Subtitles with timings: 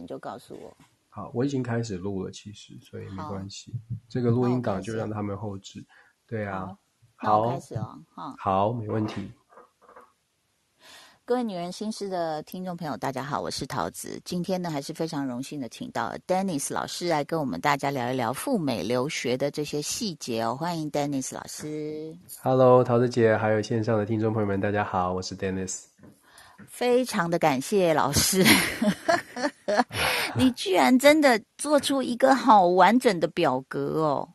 [0.00, 0.76] 你就告诉我。
[1.08, 3.74] 好，我已经开始录了，其实所以没关系。
[4.08, 5.84] 这个录音档就让他们后置。
[6.26, 6.76] 对啊，
[7.16, 8.34] 好，开始哦哈。
[8.38, 9.30] 好，没问题。
[11.24, 14.20] 各位女人心事的听众朋友，大家好，我是桃子。
[14.24, 20.56] 今天呢，还是非常荣幸的，请到 Dennis 老师来跟我们大家聊一聊赴美留学的这些细节哦。
[20.56, 22.16] 欢迎 Dennis 老师。
[22.42, 25.84] Hello，桃子姐，还有线上的听众朋友们，大家好，我是 Dennis。
[26.66, 28.44] 非常的感谢老师，
[30.36, 34.28] 你居然真的做出一个好完整的表格哦。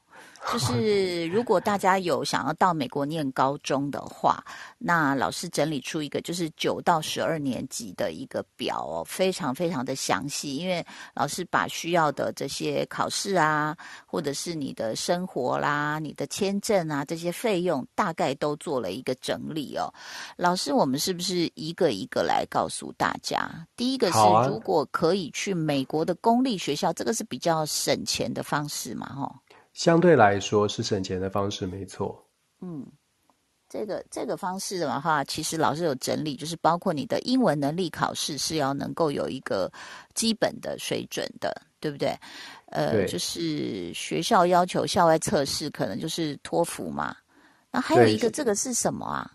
[0.52, 4.44] 就是如果大家有想要到美国念高中的话，
[4.78, 10.56] 那老师整理出一个就是九到十二年级的一个表哦，非常非常的详细。
[10.58, 13.76] 因为老师把需要的这些考试啊，
[14.06, 19.92] 或者是你的生活啦、你的签证啊这些费用，大概都做了一个整理哦。
[20.38, 23.50] 老师，我们是不是一个一个来告诉大家？
[23.76, 29.08] 第一个是如果可以去美国的公立学校，这个是比较省钱的方式嘛？
[29.08, 29.36] 哈。
[29.76, 32.26] 相对来说是省钱的方式，没错。
[32.62, 32.88] 嗯，
[33.70, 39.70] 这个这个方式的话，其实老师有整理，就是包括你的英文能力考试是要能够有一个
[40.14, 42.18] 基本的水准的，对不对？
[42.68, 47.14] 呃，就是学校要求校外测试，可能就是托福嘛。
[47.70, 49.30] 那还有一个，这个是什么啊？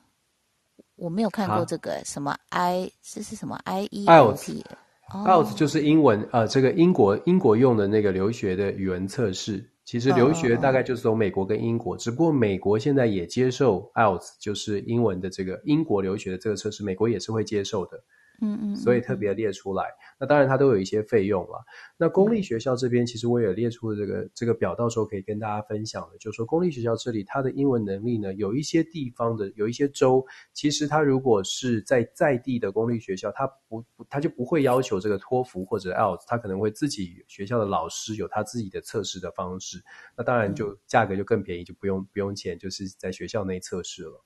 [0.96, 9.69] 我没有看过这个什么 I，这是什么 I E L T？IELTS 就是英文，呃，这个英国英国用的那个留学的语文测试。
[9.90, 18.00] 其实留学大概就是从美国跟英国，只不过美国现在也接受 IELTS，就是英文的这个英国留学的这个测试，美国也是会接受的。
[18.40, 19.84] 嗯嗯，所以特别列出来。
[20.18, 21.64] 那当然它都有一些费用了。
[21.96, 39.82] 那公立学校这边其实我也列出了这个这个表，到时候可以跟大家分享的，就是说公立学校这里它的英文能力呢，有一些地方的有一些州，其实它如果是在在地的公立学校，它不它就不会要求这个托福或者 IELTS，它可能会自己学校的老师有他自己的测试的方式。
[40.16, 44.24] 那当然就价格就更便宜，就不用不用钱，就是在学校内测试了。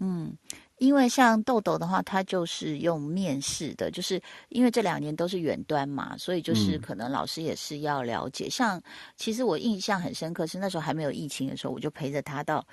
[0.00, 0.36] 嗯。
[0.84, 8.48] 因为像豆豆的话，他就是用面试的，就是因为这两年都是远端嘛，所以就是可能老师也是要了解。
[8.50, 8.80] 像
[9.16, 12.64] 其实我印象很深刻是那时候还没有疫情的时候，我就陪着他到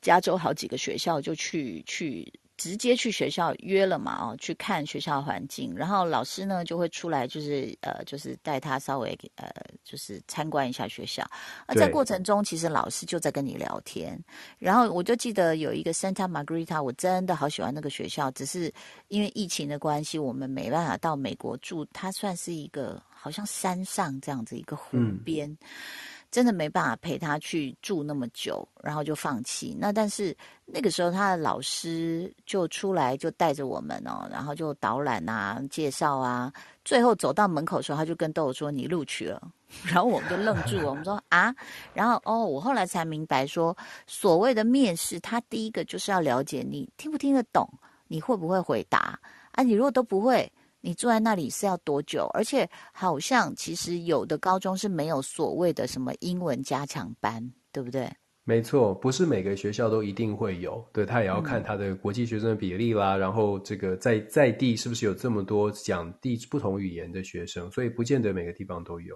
[0.00, 2.32] 加州好几个学校就去去。
[2.58, 4.18] 直接去学校约了嘛？
[4.20, 9.48] 哦，去看学校环境，然后老师呢就会出来，就是呃，就是带他稍微呃，
[9.84, 11.22] 就是参观一下学校。
[11.66, 14.22] 啊在过程中，其实老师就在跟你聊天。
[14.58, 18.70] 然后我就记得有一个 Santa Margarita，我真的好喜欢那个学校，只是
[19.06, 21.86] 因为疫情的关系，我们没办法到美国住。
[21.92, 25.56] 它算是一个好像山上这样子一个湖边。
[26.30, 29.76] 真的没办法陪他去住那么久，然后就放弃。
[29.78, 36.52] 那但是那个时候他的老师就出来就带着我们哦，然后就导览啊、介绍啊。
[36.84, 39.40] 最后走到门口的时候，他就跟豆豆说：“你录取了。”
[39.84, 41.54] 然后我们就愣住了，我们说：“啊？”
[41.92, 47.68] 然后哦，我后来才明白说，所谓的面试，他第一个就是要了解你听不听得懂，
[48.06, 49.18] 你会不会回答
[49.52, 49.62] 啊？
[49.62, 50.50] 你如果都不会。
[50.80, 52.28] 你坐在那里是要多久？
[52.34, 58.08] 而且好像其实有的高中是没有所谓的什么英文加强班，对不对？
[58.44, 69.14] 没错，不是每个学校都一定会有，对他也要看他的国际学生的比例啦，然后这个在在地是不是有这么多讲地不同语言的学生，所以不见得每个地方都有。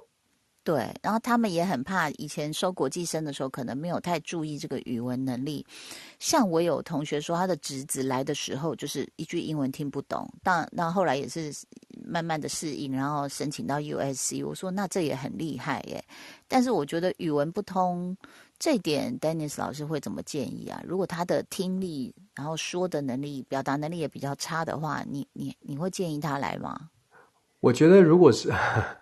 [0.65, 5.67] 对，然后他们也很怕，以前收国际生的时候，可能没有太注意这个语文能力。
[6.21, 11.53] 像我有同学说，他的侄子来的时候，就是一句英文听不懂，但那后来也是
[12.05, 14.47] 慢慢的适应，然后申请到 USC。
[14.47, 16.05] 我说那这也很厉害耶。
[16.47, 18.17] 但是我觉得语文不通
[18.57, 20.81] 这点，Dennis 老师会怎么建议啊？
[20.87, 26.89] 如果他的听力，然后说的能力、表达能力也比较差的话，你你你会建议他来吗？
[27.63, 28.53] 我觉得，如果是，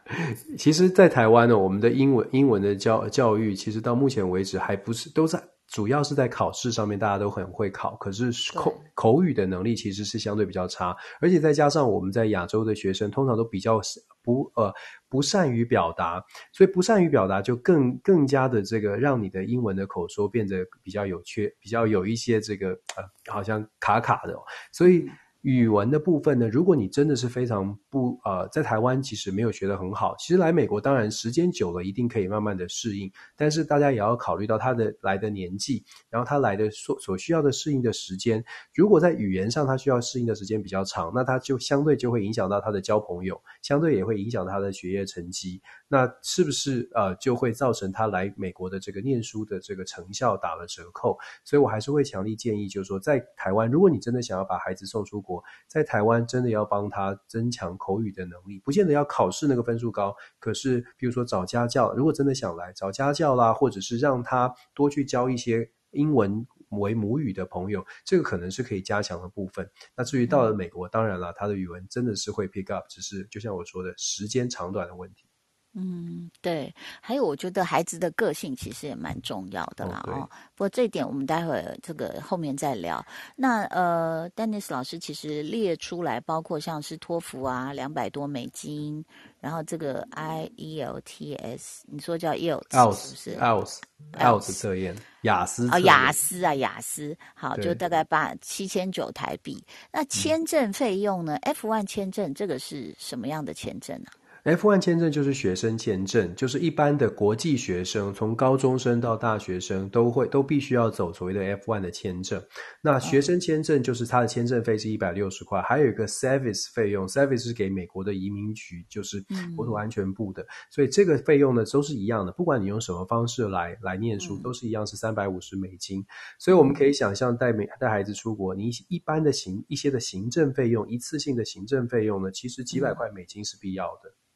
[0.58, 13.80] 其实，在台湾呢，我们的英文英文的教教育，其实到目前为止还不是都在，主要是在考试上面，大家都很会考，可是口口语的能力其实是相对比较差，而且再加上我们在亚洲的学生，通常都比较
[14.22, 14.70] 不呃
[15.08, 16.22] 不善于表达，
[16.52, 24.36] 所以不善于表达就更更加的这个让你的英文的口说变得比较有缺，比较有一些这个呃好像卡卡的，
[24.70, 25.08] 所以。
[25.42, 26.48] 语文的部分呢？
[26.48, 38.44] 如果你真的是非常不呃，在台湾其实没有学得很好，其实来美国当然时间久了一定可以慢慢的适应，但是大家也要考虑到他的来的年纪，然后他来的所所需要的适应的时间。
[38.75, 45.62] 如果在语言上他需要适应的时间比较长，那他就相对就会影响到他的交朋友，相对也会影响他的学业成绩。
[45.92, 51.19] 那是不是呃就会造成他来美国的这个念书的这个成效打了折扣？
[51.44, 66.46] 所以我还是会强力建议，就是说在台湾，如果你真的想要把孩子送出国，在台湾真的要帮他增强口语的能力，不见得要考试那个分数高，可是比如说找家教，如果真的想来找家教啦，或者是让他多去教一些英文。
[66.78, 69.69] 为母语的朋友，这个可能是可以加强的部分。
[69.96, 75.29] 那至于到了美国，当然了，他的语文真的是会 pick up，只是就像我说的时间长短的问题。
[75.72, 76.75] 嗯，对。
[77.00, 80.02] 还有，我觉得孩子的个性其实也蛮重要的啦。
[80.06, 83.05] 哦，不过这一点我们待会儿这个后面再聊。
[83.37, 89.05] 那呃，Dennis 老师其实列出来，包括像是托福啊，两百多美金。
[89.38, 99.64] 然后这个 I E L T S，你说叫 IELTS 是不是？IELTS，IELTS 测验，雅思啊，雅思啊，雅思，好，就大概八七千九台币。
[99.90, 104.11] 那签证费用呢？F one 签证这个是什么样的签证呢
[104.44, 112.42] ？F1 签证就是学生签证，就是一般的国际学生，从高中生到大学生都会都必须要走所谓的 F1 的签证。
[112.82, 119.22] 那学生签证就是它的签证费是一百六十块，还有一个 service 费用，service 是给美国的移民局，就是
[119.54, 126.02] 国土安全部的，所以这个费用呢都是一样的，不管你用什么方式来来念书，都是一样是三百五十美金。
[126.38, 134.08] 所以我们可以想象带美带孩子出国，你一般的行一些的行政费用，一次性的行政费用呢，其实几百块美金是必要的。
[134.08, 134.29] 嗯，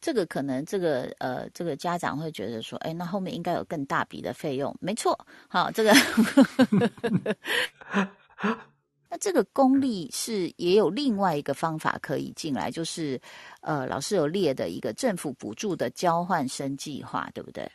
[0.00, 4.76] 这个可能这个呃，这个家长会觉得说，哎，那后面应该有更大笔的费用。
[4.80, 5.18] 没错，
[5.48, 5.92] 好，这个，
[9.08, 13.18] 那这个公立是也有另外一个方法可以进来，就是
[13.62, 17.66] 呃，老师有列的一个政府补助的交换生计划，对不对？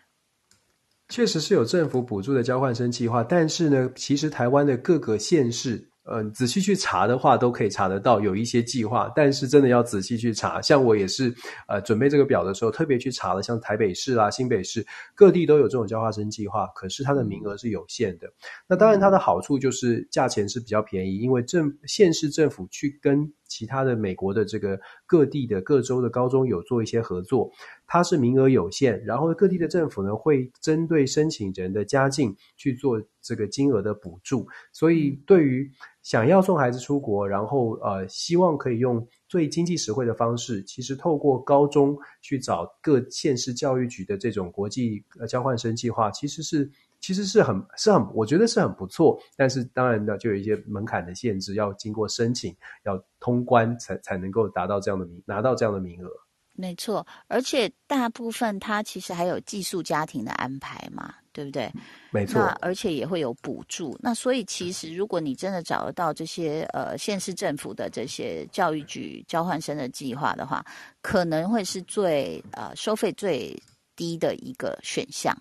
[1.08, 5.89] 确实是有政府补助的交换生计划，但是呢，其实台湾的各个县市。
[6.12, 10.62] 嗯，仔细去查的话，都可以查得到有一些计划，但是真的要仔细去查。
[10.62, 11.34] 像我也是，
[11.68, 18.28] 呃，准备这个表的时候，特别去查了，像台北市啊、新北市各地都有这种交换生计划，可是它的名额是有限的。
[18.68, 23.32] 那当然，它的好处就是价钱是比较便宜，因为政县市政府去跟。
[23.50, 27.52] 其他的美国的这个各地的各州的高中有做一些合作，
[27.90, 35.70] 它是名额有限，然后各地的政府呢会针对申请人的家境去做这个金额的补助，所以对于
[36.04, 46.70] 想要送孩子出国，然后呃希望可以用最经济实惠的方式，其实透过高中去找各县市教育局的这种国际交换生计划，其实是。
[47.02, 52.54] 其实是很是很，我觉得是很不错，但是当然呢，就有一些门槛的限制，要经过申请，
[52.84, 56.10] 要通关才才能够达到这样的名拿到这样的名额。
[56.60, 61.72] 没错，而且大部分他其实还有寄宿家庭的安排嘛，对不对？
[62.12, 63.98] 没错，而且也会有补助。
[64.02, 70.62] 那所以其实如果你真的找得到这些呃县市政府的这些教育局交换生的计划的话，
[71.02, 73.58] 可能会是最呃收费最
[73.96, 75.34] 低的一个选项。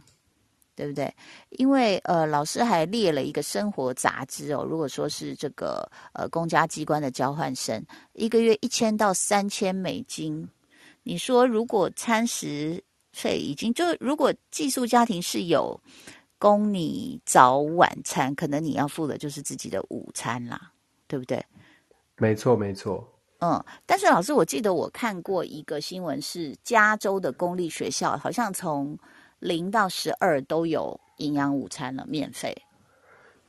[0.77, 1.13] 对不对？
[1.49, 4.63] 因为呃，老师还列了一个生活杂志哦。
[4.63, 10.49] 如果说是这个呃公家机关的交换生，一个月一千到三千美金。
[11.09, 12.85] 你说如果餐食
[13.15, 15.81] 费已经就如果寄宿家庭是有
[16.39, 20.71] 供你早晚餐，可能你要付的就是自己的午餐啦，
[21.07, 21.43] 对不对？
[22.17, 23.03] 没错，没错。
[23.39, 28.99] 嗯，但是老师，我记得我看过一个新闻，是加州的公立学校，好像从
[29.39, 32.55] 零到十二都有营养午餐了，免费。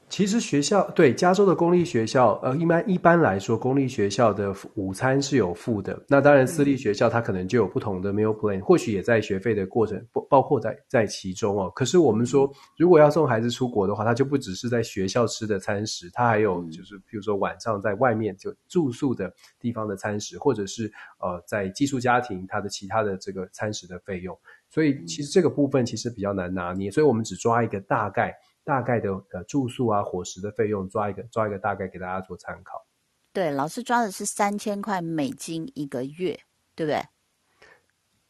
[0.10, 5.98] 其实学校对加州的公立学校，呃，一般一般来说，公立学校的午餐是有付的。
[6.08, 11.72] 那当然，私立学校它可能就有不同的 meal plan，或许也在学费的过程不包括在在其中哦。
[11.76, 24.36] 可是我们说，如果要送孩子出国的话，他就不只是在学校吃的餐食，他还有就是，比如说晚上在外面就住宿的地方的餐食，或者是呃，在寄宿家庭他的其他的这个餐食的费用。
[24.72, 28.36] 所以其实这个部分其实比较难拿捏，所以我们只抓一个大概、
[28.70, 32.86] 大概的呃住宿啊、伙食的费用，抓一个抓一个大概给大家做参考。
[33.34, 36.40] 对，老师抓的是三千块美金一个月，
[36.76, 37.02] 对不对？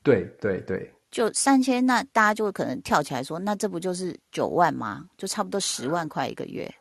[0.01, 5.09] 对对对，就三千，那大家就会可能跳起来说，那这不就是九万吗？
[5.17, 6.73] 就差不多十万块一个月。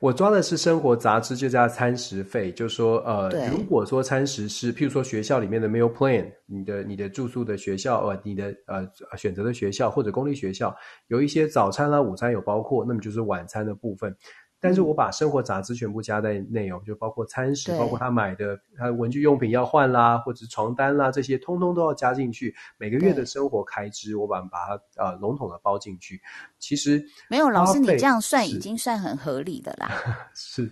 [0.00, 2.50] 我抓的是生活杂志，就叫餐食费。
[2.52, 8.88] 就说，呃，如果说餐食是，譬如说学校里面的 meal plan，你的你的住宿的学校，呃，你的呃
[9.18, 10.74] 选择的学校或者公立学校，
[11.08, 14.16] 有一些早餐啦、午餐有包括，那么就是晚餐的部分。
[14.60, 22.54] 但是我把生活杂志全部加在内容，就包括餐食，包括他买的他文具用品要换啦，或者床单啦这些，通通都要加进去。
[22.76, 26.20] 每个月的生活开支，我把把它呃笼统的包进去。
[26.58, 29.90] 其实没有老师，你这样算已经算很合理的啦。
[30.34, 30.70] 是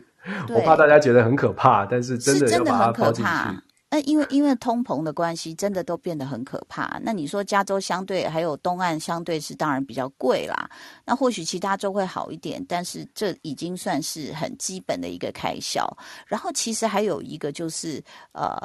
[0.50, 3.30] 我怕大家觉得很可怕，但是真的要把它包进去。
[3.90, 7.00] 那因为因为通膨的关系，真的都变得很可怕。
[7.02, 10.70] 那你说加州相对还有东岸相对是当然比较贵啦。
[11.06, 15.86] 那或许其他州会好一点，但是这已经算是很基本的一个开销。
[16.26, 18.60] 然后其实还有一个就是呃，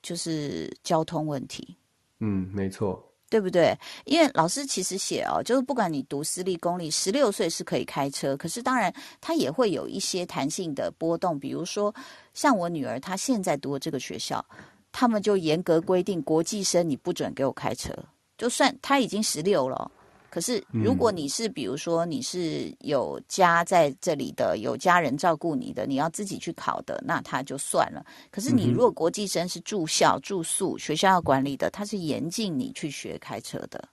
[0.00, 1.76] 就是交通问题。
[2.20, 3.11] 嗯，没错。
[3.32, 3.74] 对不对？
[4.04, 11.40] 因为老师其实写哦，就是不管你读私立、公立，十六岁是可以开车，可是当然它也会有一些弹性的波动。
[11.40, 11.94] 比如说，
[12.34, 14.44] 像我女儿她现在读的这个学校，
[14.92, 17.90] 他们就严格规定，国际生你不准给我开车，
[18.36, 19.90] 就算她已经十六了。
[20.32, 28.02] 可是，如果你是比如说你是有家在这里的，有家人照顾你的，你要自己去考的，那他就算了。
[28.30, 33.84] 可是你如果国际生是住校住宿，学校要管理的，他是严禁你去学开车的。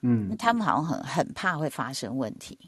[0.00, 2.58] 嗯，他们好像很很怕会发生问题。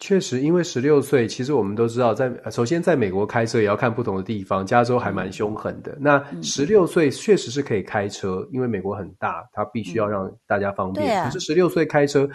[0.00, 5.96] 确实，因为十六岁，其实我们都知道，在首先在美国开车也要看不同的地方，加州还蛮凶狠的。
[6.00, 11.24] 那十六岁确实是可以开车，因为美国很大，他必须要让大家方便。
[11.24, 12.28] 可是十六岁开车。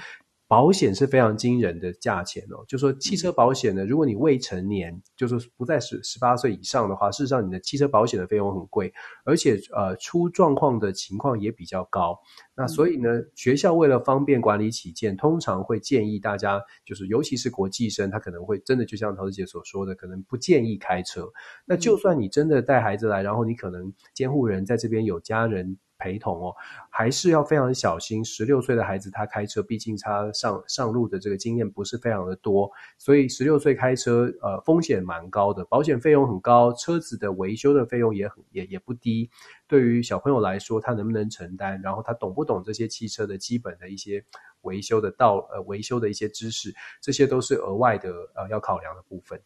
[0.47, 8.93] 保险是非常惊人的价钱哦，就说汽车保险呢，如果你未成年，就是不在十十八岁以上的话，事实上你的汽车保险的费用很贵，
[9.25, 12.17] 而且呃出状况的情况也比较高。
[12.55, 21.27] 那所以呢，学校为了方便管理起见，通常会建议大家，就是尤其是国际生，他可能会真的就像陶子姐所说的，可能不建议开车。
[21.65, 25.77] 那就算你真的带孩子来，然后你可能监护人在这边有家人。
[25.97, 26.55] 陪同哦，
[26.89, 28.23] 还是要非常小心。
[28.23, 39.29] 十六岁的孩子他开车，毕竟他上上路的这个经验不是非常的多，所以十六岁开车呃风险蛮高的，保险费用很高，车子的维修的费用也很也也不低。
[39.67, 41.81] 对于小朋友来说，他能不能承担？
[41.81, 44.23] 然后他懂不懂这些汽车的基本的一些
[44.61, 49.41] 维修的道呃维修的一些知识，这些都是额外的呃要考量的部分。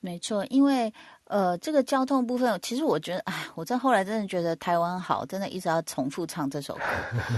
[0.00, 0.92] 没错，因为
[1.32, 6.82] 呃，这个交通部分，其实我觉得，哎，我在后来真的觉得台湾好，真的一直要重复唱这首歌。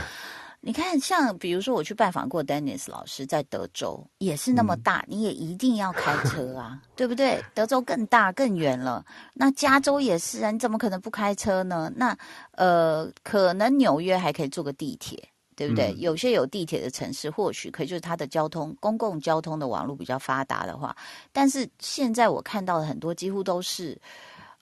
[0.61, 7.41] 你看，像比如说我去拜访过 Dennis 老师，在德州也是那么大，你也一定要开车啊，对不对？
[7.55, 11.93] 德州更大更远了，那加州也是啊，你怎么可能不开车呢？
[11.95, 12.19] 那
[12.53, 15.23] 呃，可能纽约还可以坐个地铁。
[15.57, 15.95] 对不对？
[15.99, 20.97] 有些有地铁的城市，或许可以，就是它的交通公共交通的网络比较发达的话。
[21.33, 24.01] 但是现在我看到的很多几乎都是，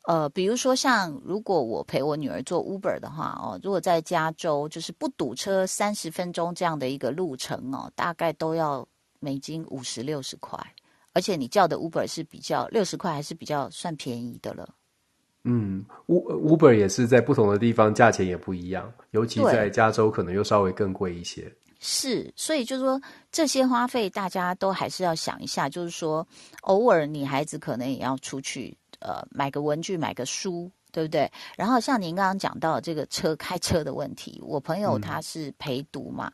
[0.06, 8.86] 呃，比如说像如果我陪我女儿坐 Uber 的话，哦，如果在加州就是不堵车三十分钟这样的一个路程哦，大概都要
[9.20, 10.58] 美金五十六十块，
[11.12, 14.68] 而且你叫的 Uber 是比较六十块还是比较算便宜的了。
[15.44, 21.52] 嗯，U Uber 也是在不同的地方价钱也不一样，尤其在加州可能又稍微更贵一些。
[21.80, 23.00] 是，所以就是说
[23.32, 26.24] 这些花费大家都还是要想一下，就是说
[26.60, 31.28] 偶尔女孩子可能也要出去，呃，买个文具，买个书，对不对？
[31.56, 36.30] 然后像您刚刚讲到这个车开车的问题，我朋友他是陪读嘛，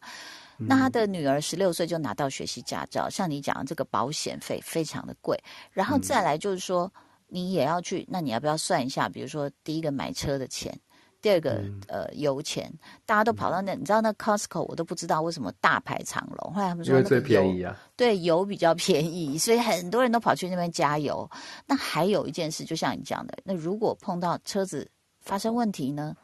[0.58, 6.92] 那他的女儿十六岁就拿到学习驾照，像你讲的这个保险费非常的贵，然后再来就是说。
[7.28, 9.08] 你也要去，那你要不要算一下？
[9.08, 10.76] 比如说，第一个买车的钱，
[11.20, 12.72] 第二个呃油钱，
[13.04, 21.28] 大家都跑到那，你知道那 Costco 我都不知道为什么大排长龙，后来他们说最便宜啊，对，油比较便宜，所以很多人都跑去那边加油。
[21.66, 26.16] 那还有一件事，就像你讲的，那如果碰到车子发生问题呢？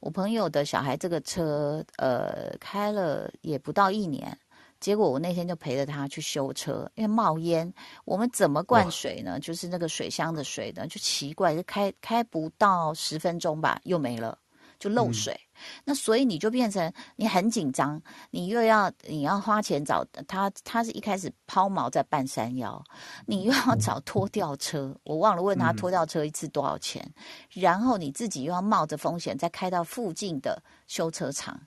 [0.00, 4.36] 我朋友的小孩这个车呃开了也不到一年。
[4.82, 7.72] 结果我那天就陪着他去修车，因为冒烟，
[8.04, 9.38] 我们怎么灌水呢？
[9.38, 14.36] 就是那个水箱的水呢，就奇怪，就开开不到十分钟吧，又没了，
[14.80, 15.38] 就漏水。
[15.84, 22.82] 那所以你就变成你很紧张，你又要你要花钱找他，他是一开始抛锚在半山腰，
[23.24, 27.08] 你又要找拖吊车，我忘了问他拖吊车一次多少钱，
[27.52, 31.60] 然后你自己又要冒着风险再开到附近的修车厂。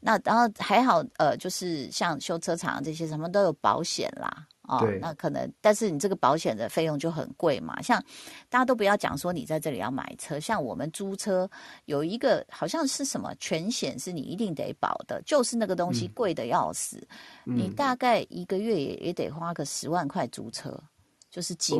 [0.00, 7.82] 那然后还好，呃，就是像修车厂这些什么都有保险啦，哦，那可能，但是你这个保险的费用就很贵嘛。
[7.82, 8.02] 像
[8.48, 11.48] 大家都不要讲说你在这里要买车，像我们租车
[11.84, 17.06] 有一个好像是什么全险是你一定得保的，就是那个东西贵的要死，
[17.44, 20.82] 你大概一个月也也得花个十万块租车，
[21.30, 21.74] 就是几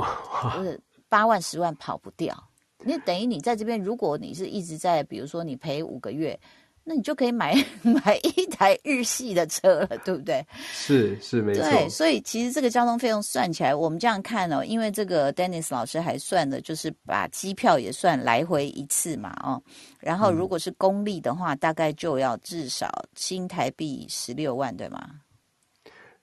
[0.54, 2.36] 就是八万十万跑不掉。
[2.82, 6.38] 那等于你在这边，如果你是一直在，比如说你赔五个月。
[6.84, 10.44] 那你就可以买 买一台日系的车了，对不对？
[10.72, 11.62] 是是没错。
[11.62, 19.62] 对，所以其实这个交通费用算起来，我们这样看哦，因为这个 Dennis 老师还算的，就是把机票也算来回一次嘛，哦，
[20.00, 25.10] 然后如果是公立的话，大概就要至少新台币十六万，对吗？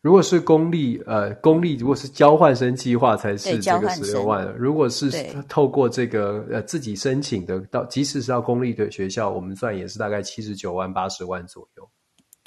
[0.02, 4.48] 如果是公立，呃，公立如果是交换生计划才是这个十六万。
[4.58, 5.12] 如果是
[5.50, 11.90] 透过这个呃自己申请的，到即使是到公立的学校，我们算也是大概七十九万八十万左右。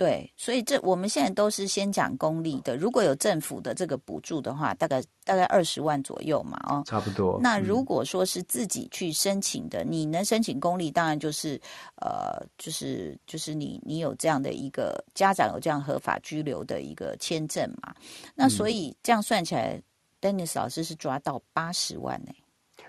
[0.01, 7.39] 对，所以这我们现在都是先讲公立的，如果有政府的这个补助的话，大概大概二十万左右嘛，哦，差不多。
[7.43, 11.61] 那如果说是自己去申请的，你能申请公立，当然就是
[11.97, 17.95] 呃，就是就是你你有这样的一个家长有这样合法居留的一个签证嘛，
[18.35, 19.79] 那所以这样算起来
[20.19, 22.33] ，Dennis 老师是抓到八十万呢。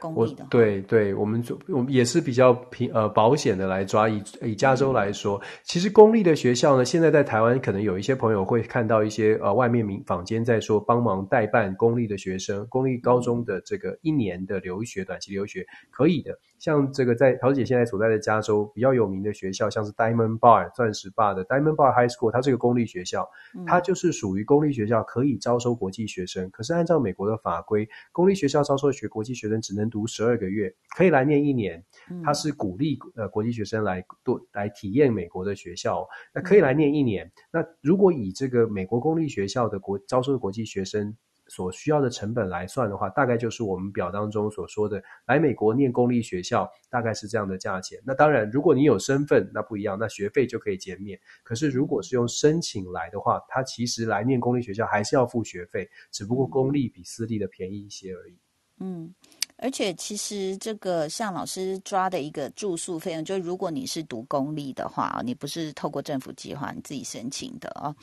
[0.10, 4.10] 我对对，我们做我们也是比较平呃保险的来抓。
[4.10, 16.38] 以以加州来说，其实公立的学校呢，现在在台湾可能有一些朋友会看到一些呃外面民坊间在说帮忙代办公立的学生，公立高中的这个一年的留学短期留学可以的。
[16.62, 23.28] 像这个在桃姐现在所在的加州比较有名的学校，像是 Diamond Bar 钻石坝的 Diamond Bar High School，它是个公立学校，
[23.66, 26.48] 它就是属于公立学校，可以招收国际学生。
[26.52, 31.84] 可是按照美国的法规，公立学校招收学国际学生只能读十二个月，可以来念一年。
[32.24, 37.32] 它是鼓励呃国际学生来多来体验美国的学校，那可以来念一年。
[37.52, 41.18] 那如果以这个美国公立学校的国招收的国际学生。
[41.52, 48.00] 所需要的成本来算的话，大概就是我们表当中所说的来美国念公立学校，大概是这样的价钱。
[48.06, 51.20] 那当然，如果你有身份，那不一样，那学费就可以减免。
[51.44, 58.38] 可是如果是用申请来的话，他其实来念公立学校还是要付学费，只不过公立比私立的便宜一些而已。
[58.80, 59.14] 嗯，
[59.58, 67.94] 而且其实这个像老师抓的一个住宿费用，就是如果你是读公立的话你不是透过政府计划你自己申请的啊。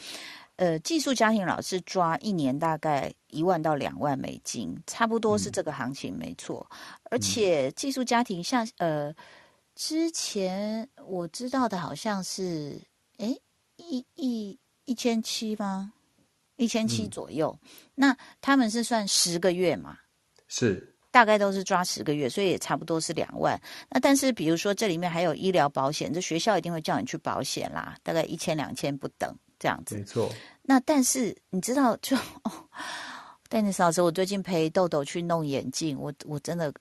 [0.58, 6.68] 呃，寄宿家庭老师抓一年大概一万到两万美金，差不多是这个行情，没错。
[7.10, 9.14] 而且寄宿家庭像呃，
[9.76, 12.82] 之前我知道的好像是，
[13.18, 13.36] 哎，
[13.76, 15.92] 一一一千七吗？
[16.56, 17.56] 一千七左右。
[17.94, 19.96] 那他们是算十个月嘛？
[20.48, 23.56] 是，大概都是抓十个月，所以也差不多是两万。
[23.88, 29.32] 那但是比如说这里面还有医疗保险，这学校一定会叫你去保险啦，大概一千两千不等。
[29.58, 30.30] 这样子，没错。
[30.62, 32.16] 那但是你知道，就
[33.48, 36.72] 戴尼斯老师，我最近陪豆豆去弄眼镜，我我真的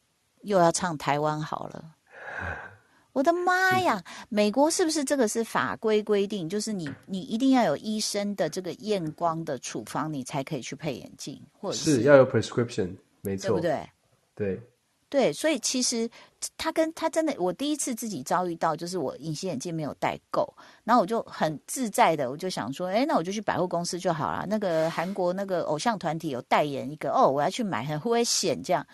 [0.41, 1.95] 又要唱台湾好了。
[3.13, 4.03] 我的妈呀！
[4.29, 6.47] 美国是不是这个是法规规定？
[6.47, 13.89] 就是你你一定要有医生的这个验光的处方，你才可以去配眼镜，或者是要有 prescription，没错，对不对？
[14.35, 14.61] 对。
[15.09, 16.09] 对，所以其实
[16.57, 24.45] 他跟他真的，我第一次自己遭遇到，就是我隐形眼镜没有戴够，然后我就很自在的，我就想说，哎，那我就去百货公司就好了。
[24.49, 28.85] 那个韩国那个偶像团体有代言一个，哦，我要去买，很危险这样，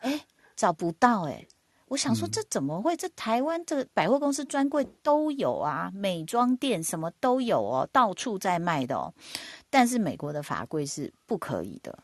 [0.00, 0.24] 哎，
[0.56, 1.46] 找不到哎，
[1.86, 2.96] 我想说这怎么会？
[2.96, 9.14] 这台湾这个百货公司专柜都有啊，美妆店什么都有哦，到处在卖的哦，
[9.70, 11.96] 但是美国的法规是不可以的。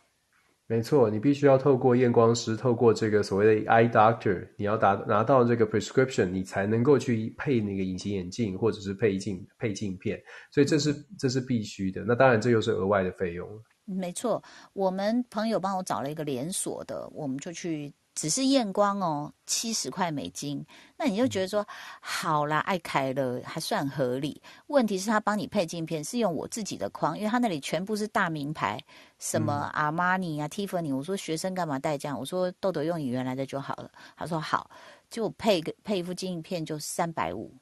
[0.71, 12.05] 没错，你必须要透过验光师，透过这个所谓的 eye doctor，你要达拿到这个 prescription，你才能够去配那个隐形眼镜或者是配镜配镜片，所以这是这是必须的。
[12.07, 13.61] 那当然，这又是额外的费用了。
[13.85, 14.41] 没错，
[14.73, 17.93] 我们朋友帮我找了一个连锁的，我们就去。
[18.15, 20.65] 只是验光哦，七十块美金，
[20.97, 21.67] 那你就觉得说
[22.01, 24.43] 好啦，爱凯了还算合理。
[24.67, 28.79] 问题是，他帮你配镜片是用我自己的框，因为他那里全部是大名牌，
[29.19, 30.95] 什么阿玛尼啊、Tiffany。
[30.95, 32.19] 我说学生干嘛带这样？
[32.19, 33.91] 我说豆豆用你原来的就好了。
[34.17, 34.71] 他说好，
[35.09, 37.55] 就配个配一副镜片就三百五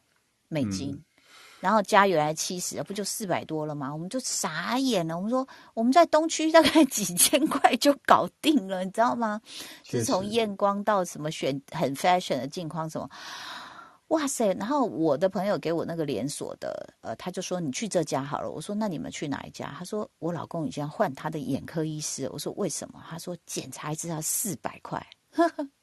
[0.48, 1.00] 美金。
[1.60, 3.92] 然后加原来七十，不就四百多了吗？
[3.92, 5.16] 我们就傻眼了。
[5.16, 9.40] 我们说我们在东区大概几千块就搞定了，你知道吗？
[9.82, 13.10] 是从验光到什么选很 fashion 的镜框什么，
[14.08, 14.54] 哇塞！
[14.54, 18.50] 然后我的朋友给我那个连锁的，呃，他就说你去这家好了。
[18.50, 19.74] 我说那你们去哪一家？
[19.78, 22.28] 他说我老公已经要换他的眼科医师。
[22.32, 23.02] 我说为什么？
[23.10, 25.04] 他说检查一次要四百块。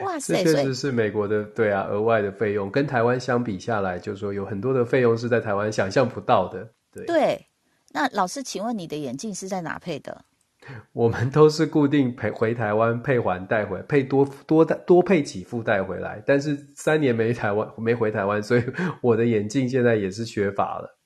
[0.00, 0.42] 哇塞！
[0.42, 6.68] 这确实是美国的，对啊，额外的费用跟台湾相比下来，就是说有很多的费用是在台湾想象不到的。
[6.92, 7.46] 对对，
[7.92, 10.24] 那老师，请问你的眼镜是在哪配的？
[10.92, 16.22] 我们都是固定配回台湾配完带回，配多多多配几副带回来。
[16.24, 18.62] 但是三年没台湾没回台湾，所以
[19.02, 20.98] 我的眼镜现在也是缺乏了。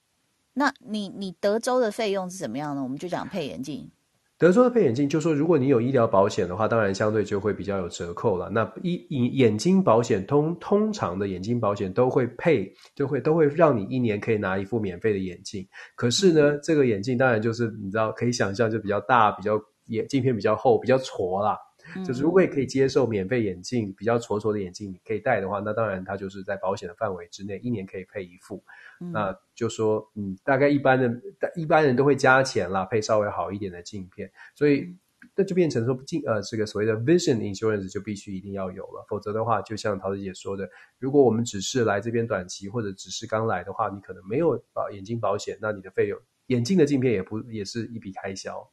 [0.52, 2.82] 那你你德州的费用是怎么样呢？
[2.82, 3.90] 我们就讲配眼镜。
[4.38, 8.50] 德州的配眼镜，就说如果你有医疗保险的话，当然相对就会比较有折扣了。
[8.50, 15.66] 那医眼眼睛保险通通常的眼睛保险都会配，就会都会让你一年可以拿一副免费的眼镜。
[15.94, 21.56] 可是呢，这个眼镜当然就是你知道可以想象就比较大，比较眼镜片比较厚，比较矬啦。
[22.04, 28.62] 就是如果也可以接受免费眼镜，比较矬矬的眼镜你可以戴的话，那当然它就是在保险的范围之内，一年可以配一副。
[28.98, 31.20] 那就说，嗯，大概一般的，
[31.54, 34.96] 一般人都会加钱啦，配稍微好一点的镜片，所以
[35.34, 48.66] 那就变成说镜呃，这个所谓的 vision insurance 就必须一定要有了，否则的话，就像陶子姐说的，如果我们只是来这边短期或者只是刚来的话，你可能没有啊眼镜保险，那你的费用眼镜的镜片也不也是一笔开销。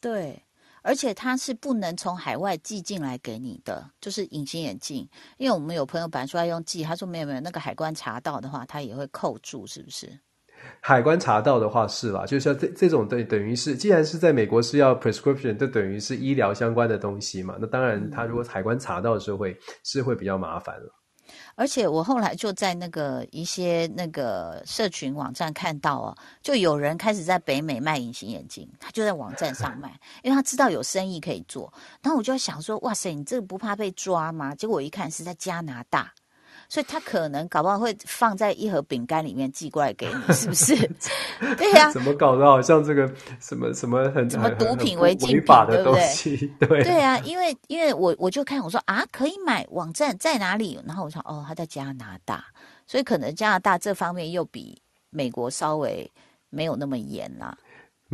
[0.00, 0.42] 对。
[0.84, 5.08] 而且它是不能从海外寄进来给你的，就是隐形眼镜。
[5.38, 10.20] 因为我们有朋友本来说要用寄，他说没有没有，那个海关查到的话，他也会扣住，是不是？
[10.80, 12.26] 海关查到的话是吧？
[12.26, 17.56] 就像这这种等等于是，既然是在美国是要 prescription，就等于是医疗相关的东西嘛。
[17.58, 21.03] 那当然，他如果海关查到的时候会是会比较麻烦了。
[21.56, 31.72] 而且我后来就在那个一些那个社群网站看到哦，就有人开始在北美卖隐形眼镜，他就在网站上卖， 因为他知道有生意可以做。
[32.02, 34.54] 然后我就在想说，哇塞，你这个不怕被抓吗？
[34.54, 36.12] 结果我一看是在加拿大。
[36.74, 40.74] 所以他可能搞不好会放在一盒饼干里面寄过来给你，是不是？
[41.56, 41.88] 对呀。
[41.92, 43.08] 怎么搞得好像这个
[43.38, 46.36] 什么什么很什么毒品违禁品的东西？
[46.58, 50.76] 对对啊，因为因为我我就看我说啊，可以买网站在哪里？
[50.84, 52.44] 然后我说哦，他在加拿大，
[52.88, 54.76] 所以可能加拿大这方面又比
[55.10, 56.10] 美国稍微
[56.50, 57.56] 没有那么严啦。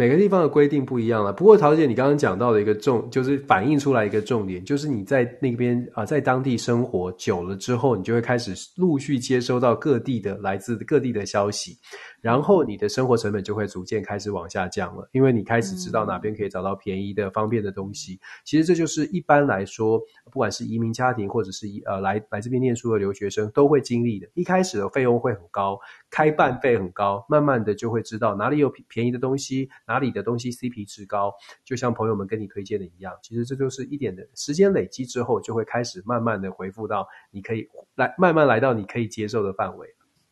[0.01, 1.31] 每个地方的规定不一样了。
[1.31, 11.77] 不过陶姐，你刚刚讲到的一个重，就是反映出来一个重点，就是你在那边啊，在当地生活久了之后，你就会开始陆续接收到各地的来自各地的消息。
[12.21, 18.21] 然后你的生活成本就会逐渐开始往下降了，因为你开始知道哪边可以找到便宜的、方便的东西。
[18.45, 24.29] 其实这就是一般来说，不管是移民家庭或者是呃来来这边念书的留学生都会经历的。
[24.35, 25.79] 一开始的费用会很高，
[26.11, 31.33] 开办费很高，慢慢的就会知道哪里有便宜的东西，哪里的东西 CP 值高。
[31.65, 39.89] 就像朋友们跟你推荐的一样，其实这就是一点的时间累积之后，就会开始慢慢的回复到你可以来慢慢来到你可以接受的范围。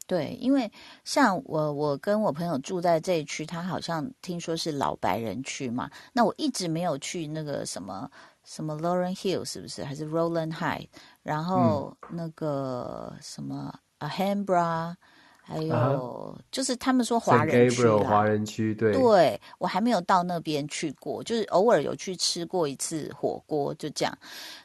[0.08, 0.72] 对，因为
[1.04, 5.90] 像我，我跟我朋友住在这一区，他好像听说是老白人区嘛。
[6.14, 8.10] 那我一直没有去那个什么
[8.42, 9.84] 什么 Lauren Hill，是不是？
[9.84, 10.88] 还是 Roland High？
[11.22, 14.96] 然后那个什么 Alhambra。
[15.48, 24.18] 还有就是他们说华人区华人区对，对我还没有到那边去过，就是偶尔有去吃过一次火锅，就这样。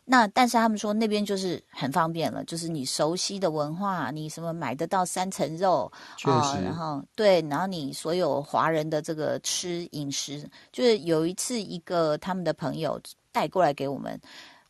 [0.04, 5.90] 那但是他们说那边就是很方便了，就是你熟悉的文化，你什么买得到三层肉
[6.24, 13.00] 啊，然后对，然后你所有华人的这个吃饮食，就是有一次一个他们的朋友
[13.32, 14.20] 带过来给我们，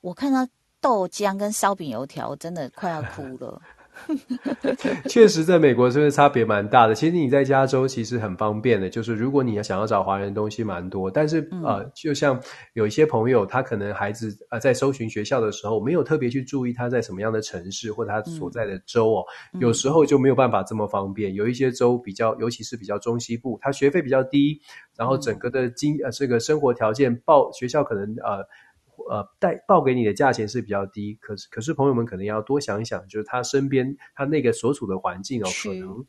[0.02, 0.48] 我看到
[0.80, 3.60] 豆浆跟烧饼油条，真的快要 哭了。
[5.08, 6.96] 确实，在美国真的差别蛮大的。
[6.96, 11.10] 其实你在加州其实很方便的，就是如果你要想要找华人东西蛮多。
[11.10, 12.40] 但是呃，就像
[12.74, 19.26] 有一些朋友，他可能孩子呃在搜寻学校的时候，没有特别去注意他在什么样的城市或他所在的州哦，
[19.60, 21.34] 有时候就没有办法这么方便。
[21.34, 24.60] 有一些州比较，尤其是比较中西部，它学费比较低，
[24.98, 28.46] 然后整个的经呃这个生活条件报学校可能呃。
[29.10, 36.06] 呃，带报给你的价钱是比较低，可是可是朋友们可能要多想一想，就是他身边他那个所处的环境哦，可能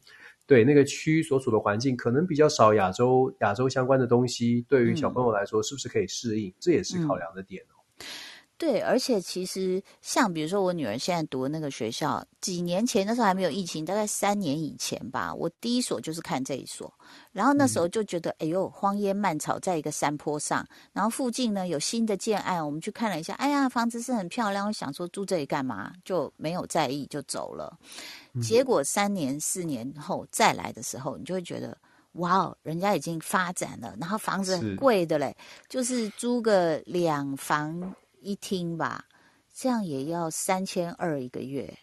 [0.46, 8.04] 对那个区所处的环境可能比较少亚洲亚洲相关的东西，对于小朋友来说是不是可以适应，这也是考量的点哦。
[8.56, 16.92] 对，而且其实像比如说我女儿现在读的那个学校，几年前那时候还没有疫情，大概三年以前吧，我第一所就是看这一所，
[17.32, 27.76] 然后那时候就觉得，哎呦，荒烟蔓草，在一个山坡上，然后附近呢有新的建案，我们去看了一下，哎呀，房子是很漂亮，我想说住这里干嘛，就没有在意就走了。
[28.40, 31.76] 结果三年四年后再来的时候，你就会觉得，
[32.12, 35.36] 哇哦，人家已经发展了，然后房子很贵的嘞，
[35.68, 37.94] 就是租个两房。
[38.24, 39.04] 一听吧，
[39.52, 41.74] 这样也要三千二一个月。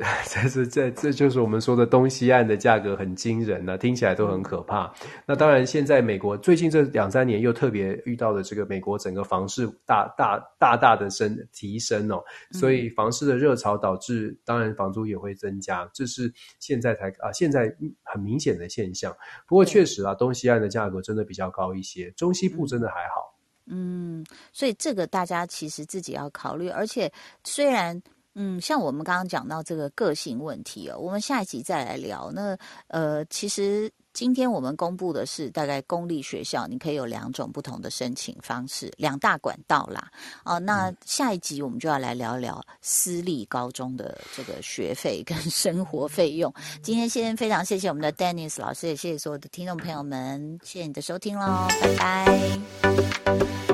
[0.30, 4.90] 这是这这就是我们说的东西岸的价格很惊人呢，听起来都很可怕。
[5.26, 17.70] 那当然，现在美国最近这两三年又特别遇到了这个美国整个房市大大大大的升提升哦，所以房市的热潮导致当然房租也会增加，这是现在才啊现在
[18.02, 19.14] 很明显的现象。
[19.46, 23.29] 不过确实啊，东西岸的价格真的比较高一些，中西部真的还好。
[23.70, 27.10] 嗯，所以这个大家其实自己要考虑，而且
[27.44, 28.00] 虽然
[28.34, 32.30] 嗯，像我们刚刚讲到这个个性问题哦，我们下一集再来聊。
[32.32, 32.56] 那
[32.88, 40.10] 呃，其实今天我们公布的是大概公立学校，你可以有两种不同的申请方式，两大管道啦。
[40.44, 46.52] 哦，那下一集我们就要来聊聊私立高中的这个学费跟 生活费用。
[46.82, 53.69] 今天先非常谢谢我们的 Dennis 老师，也谢谢所有的听众朋友们，谢谢你的收听喽，拜拜。